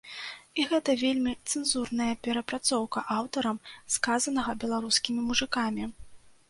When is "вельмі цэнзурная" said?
1.01-2.09